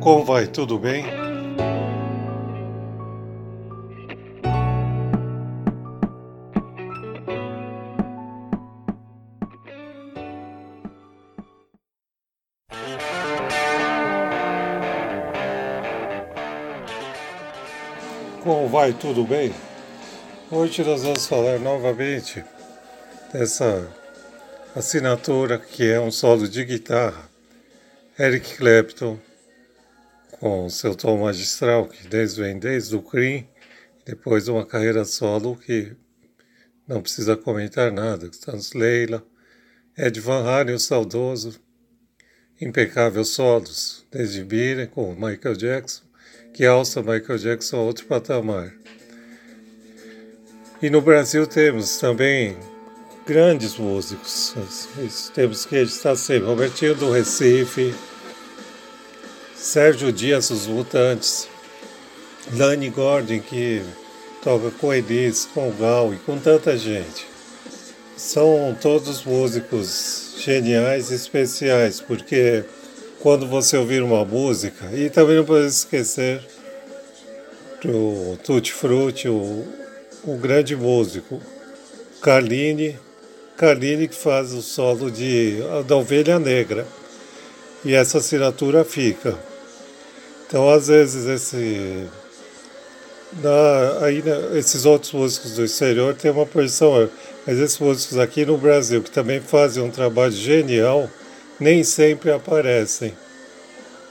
Como 0.00 0.24
vai? 0.24 0.46
Tudo 0.46 0.78
bem? 0.78 1.04
Como 18.42 18.68
vai? 18.68 18.94
Tudo 18.94 19.24
bem? 19.24 19.54
Hoje 20.50 20.82
nós 20.82 21.02
vamos 21.02 21.26
falar 21.26 21.58
novamente 21.58 22.42
dessa 23.30 23.86
assinatura 24.74 25.58
que 25.58 25.92
é 25.92 26.00
um 26.00 26.10
solo 26.10 26.48
de 26.48 26.64
guitarra. 26.64 27.28
Eric 28.18 28.56
Clapton 28.56 29.18
com 30.40 30.70
seu 30.70 30.94
tom 30.94 31.18
magistral, 31.18 31.86
que 31.86 32.08
desde, 32.08 32.40
vem 32.40 32.58
desde 32.58 32.96
o 32.96 33.02
Cream, 33.02 33.44
depois 34.06 34.48
uma 34.48 34.64
carreira 34.64 35.04
solo 35.04 35.54
que 35.54 35.92
não 36.88 37.02
precisa 37.02 37.36
comentar 37.36 37.92
nada. 37.92 38.26
Stans 38.32 38.72
Leila, 38.72 39.22
Ed 39.96 40.18
Van 40.18 40.42
Halen, 40.42 40.74
o 40.74 40.78
saudoso, 40.78 41.60
impecáveis 42.58 43.28
solos, 43.28 44.06
desde 44.10 44.42
Beatle 44.42 44.86
com 44.86 45.14
Michael 45.14 45.56
Jackson, 45.56 46.04
que 46.54 46.64
alça 46.64 47.02
Michael 47.02 47.38
Jackson 47.38 47.76
a 47.76 47.82
outro 47.82 48.06
patamar. 48.06 48.72
E 50.82 50.88
no 50.88 51.02
Brasil 51.02 51.46
temos 51.46 51.98
também 51.98 52.56
grandes 53.26 53.76
músicos, 53.76 54.54
temos 55.34 55.66
que 55.66 55.76
estar 55.76 56.16
sempre, 56.16 56.48
Robertinho 56.48 56.94
do 56.94 57.12
Recife, 57.12 57.94
Sérgio 59.70 60.10
Dias, 60.10 60.50
os 60.50 60.66
Mutantes, 60.66 61.46
Lani 62.56 62.90
Gordon, 62.90 63.38
que 63.38 63.80
toca 64.42 64.68
com 64.72 64.92
Elis, 64.92 65.46
com 65.54 65.70
Gal 65.70 66.12
e 66.12 66.16
com 66.16 66.36
tanta 66.40 66.76
gente. 66.76 67.24
São 68.16 68.76
todos 68.80 69.22
músicos 69.22 70.34
geniais 70.38 71.12
e 71.12 71.14
especiais, 71.14 72.00
porque 72.00 72.64
quando 73.20 73.46
você 73.46 73.76
ouvir 73.76 74.02
uma 74.02 74.24
música, 74.24 74.86
e 74.92 75.08
também 75.08 75.36
não 75.36 75.44
pode 75.44 75.66
esquecer 75.66 76.44
do 77.80 78.36
Tutti 78.42 78.72
Frutti, 78.72 79.28
o, 79.28 79.64
o 80.24 80.36
grande 80.36 80.74
músico, 80.74 81.40
Carline, 82.20 82.98
Carline 83.56 84.08
que 84.08 84.16
faz 84.16 84.52
o 84.52 84.62
solo 84.62 85.12
de, 85.12 85.58
da 85.86 85.94
Ovelha 85.94 86.40
Negra. 86.40 86.84
E 87.84 87.94
essa 87.94 88.18
assinatura 88.18 88.84
fica. 88.84 89.48
Então, 90.50 90.68
às 90.68 90.88
vezes, 90.88 91.26
esse, 91.26 92.08
na, 93.40 94.04
aí, 94.04 94.20
né, 94.20 94.58
esses 94.58 94.84
outros 94.84 95.12
músicos 95.12 95.52
do 95.52 95.64
exterior 95.64 96.12
têm 96.12 96.32
uma 96.32 96.44
posição, 96.44 97.08
mas 97.46 97.56
esses 97.56 97.78
músicos 97.78 98.18
aqui 98.18 98.44
no 98.44 98.58
Brasil, 98.58 99.00
que 99.00 99.12
também 99.12 99.40
fazem 99.40 99.80
um 99.80 99.92
trabalho 99.92 100.32
genial, 100.32 101.08
nem 101.60 101.84
sempre 101.84 102.32
aparecem, 102.32 103.14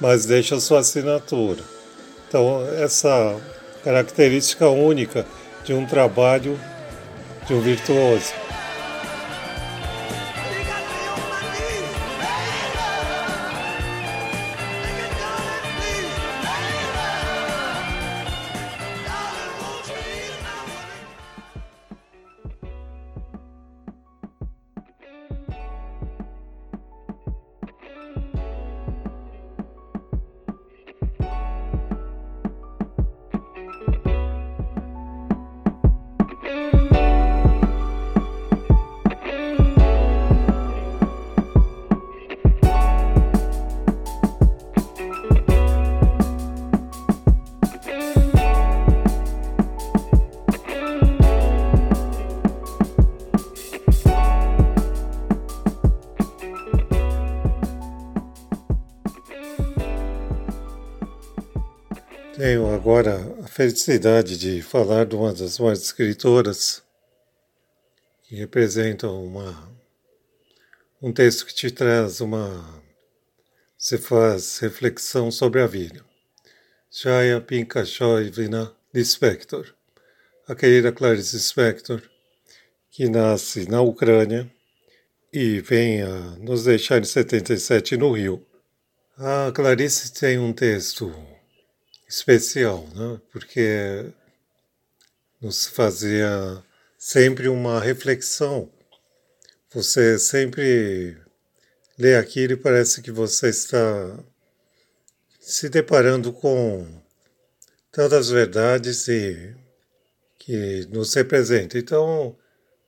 mas 0.00 0.26
deixam 0.26 0.60
sua 0.60 0.78
assinatura. 0.78 1.58
Então, 2.28 2.64
essa 2.78 3.34
característica 3.82 4.68
única 4.68 5.26
de 5.64 5.74
um 5.74 5.84
trabalho 5.86 6.56
de 7.48 7.54
um 7.54 7.60
virtuoso. 7.60 8.32
Tenho 62.38 62.72
agora 62.72 63.36
a 63.42 63.48
felicidade 63.48 64.38
de 64.38 64.62
falar 64.62 65.06
de 65.06 65.16
uma 65.16 65.34
das 65.34 65.58
mais 65.58 65.80
escritoras 65.80 66.84
que 68.22 68.36
representam 68.36 69.24
uma, 69.24 69.76
um 71.02 71.12
texto 71.12 71.44
que 71.44 71.52
te 71.52 71.68
traz 71.68 72.20
uma. 72.20 72.80
Você 73.76 73.98
faz 73.98 74.60
reflexão 74.60 75.32
sobre 75.32 75.60
a 75.60 75.66
vida. 75.66 76.04
Jaya 76.88 77.40
Pinkashoivina 77.40 78.72
Lispector, 78.94 79.74
a 80.46 80.54
querida 80.54 80.92
Clarice 80.92 81.40
Spector, 81.40 82.00
que 82.88 83.08
nasce 83.08 83.68
na 83.68 83.80
Ucrânia 83.80 84.48
e 85.32 85.58
vem 85.58 86.02
a 86.02 86.36
nos 86.38 86.62
deixar 86.62 87.00
em 87.00 87.04
77 87.04 87.96
no 87.96 88.12
Rio. 88.12 88.46
A 89.16 89.50
Clarice 89.52 90.12
tem 90.12 90.38
um 90.38 90.52
texto 90.52 91.12
especial, 92.08 92.88
né? 92.94 93.20
porque 93.30 94.06
nos 95.40 95.66
fazia 95.66 96.62
sempre 96.96 97.48
uma 97.48 97.80
reflexão. 97.80 98.70
Você 99.72 100.18
sempre 100.18 101.16
lê 101.98 102.16
aquilo 102.16 102.54
e 102.54 102.56
parece 102.56 103.02
que 103.02 103.10
você 103.10 103.50
está 103.50 104.18
se 105.38 105.68
deparando 105.68 106.32
com 106.32 106.86
tantas 107.92 108.30
verdades 108.30 109.06
e 109.08 109.54
que 110.38 110.86
nos 110.90 111.12
representam. 111.14 111.78
Então, 111.78 112.36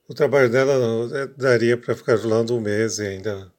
o 0.08 0.14
trabalho 0.14 0.48
dela 0.48 1.28
daria 1.36 1.76
para 1.76 1.94
ficar 1.94 2.16
falando 2.18 2.56
um 2.56 2.60
mês 2.60 2.98
ainda 2.98 3.52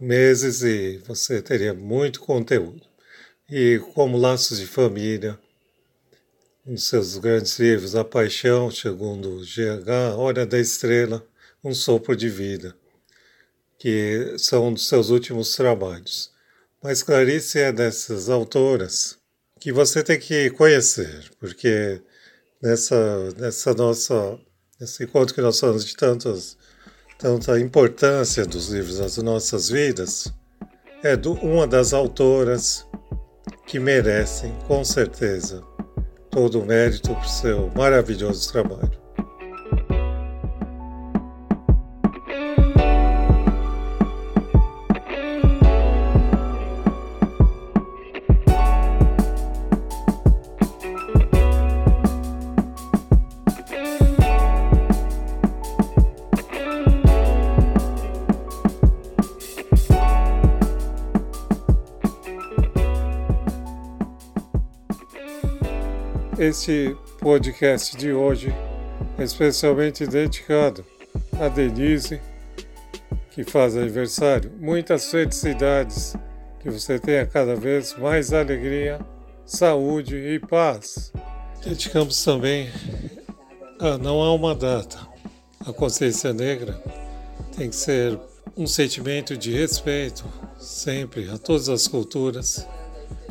meses 0.00 0.62
e 0.62 0.98
você 1.06 1.40
teria 1.40 1.72
muito 1.72 2.20
conteúdo 2.20 2.95
e 3.48 3.80
como 3.94 4.18
Laços 4.18 4.58
de 4.58 4.66
Família, 4.66 5.38
um 6.66 6.74
dos 6.74 6.88
seus 6.88 7.16
grandes 7.16 7.58
livros, 7.60 7.94
A 7.94 8.04
Paixão, 8.04 8.70
segundo 8.72 9.40
GH, 9.42 10.16
Hora 10.16 10.44
da 10.44 10.58
Estrela, 10.58 11.24
Um 11.62 11.72
Sopro 11.72 12.16
de 12.16 12.28
Vida, 12.28 12.74
que 13.78 14.34
são 14.38 14.68
um 14.68 14.72
dos 14.72 14.88
seus 14.88 15.10
últimos 15.10 15.54
trabalhos. 15.54 16.32
Mas 16.82 17.04
Clarice 17.04 17.60
é 17.60 17.72
dessas 17.72 18.28
autoras 18.28 19.16
que 19.60 19.72
você 19.72 20.02
tem 20.02 20.18
que 20.18 20.50
conhecer, 20.50 21.30
porque 21.38 22.02
nessa, 22.60 23.30
nessa 23.36 23.72
nossa, 23.74 24.38
nesse 24.80 25.04
encontro 25.04 25.34
que 25.34 25.40
nós 25.40 25.60
falamos 25.60 25.84
de 25.84 25.94
tantas, 25.94 26.58
tanta 27.16 27.60
importância 27.60 28.44
dos 28.44 28.68
livros 28.70 28.98
nas 28.98 29.16
nossas 29.18 29.68
vidas, 29.68 30.32
é 31.02 31.16
do, 31.16 31.34
uma 31.34 31.66
das 31.66 31.92
autoras 31.92 32.84
que 33.66 33.80
merecem, 33.80 34.54
com 34.68 34.84
certeza, 34.84 35.60
todo 36.30 36.60
o 36.60 36.64
mérito 36.64 37.12
por 37.14 37.26
seu 37.26 37.70
maravilhoso 37.74 38.50
trabalho. 38.52 39.05
Este 66.38 66.94
podcast 67.18 67.96
de 67.96 68.12
hoje 68.12 68.54
é 69.16 69.24
especialmente 69.24 70.06
dedicado 70.06 70.84
a 71.40 71.48
Denise, 71.48 72.20
que 73.30 73.42
faz 73.42 73.74
aniversário. 73.74 74.52
Muitas 74.58 75.10
felicidades, 75.10 76.14
que 76.60 76.68
você 76.68 76.98
tenha 76.98 77.24
cada 77.24 77.56
vez 77.56 77.96
mais 77.96 78.34
alegria, 78.34 79.00
saúde 79.46 80.14
e 80.14 80.38
paz. 80.38 81.10
Dedicamos 81.64 82.22
também 82.22 82.70
a 83.80 83.96
não 83.96 84.20
há 84.20 84.34
uma 84.34 84.54
data. 84.54 84.98
A 85.66 85.72
consciência 85.72 86.34
negra 86.34 86.78
tem 87.56 87.70
que 87.70 87.76
ser 87.76 88.20
um 88.54 88.66
sentimento 88.66 89.38
de 89.38 89.52
respeito, 89.52 90.22
sempre, 90.58 91.30
a 91.30 91.38
todas 91.38 91.70
as 91.70 91.88
culturas, 91.88 92.66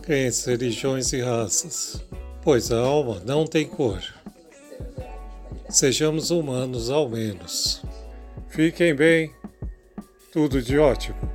crenças, 0.01 0.45
religiões 0.45 1.13
e 1.13 1.21
raças, 1.21 2.03
pois 2.45 2.71
a 2.71 2.77
alma 2.77 3.19
não 3.25 3.47
tem 3.47 3.65
cor. 3.65 3.99
Sejamos 5.67 6.29
humanos 6.29 6.91
ao 6.91 7.09
menos. 7.09 7.81
Fiquem 8.49 8.93
bem, 8.93 9.33
tudo 10.31 10.61
de 10.61 10.77
ótimo. 10.77 11.34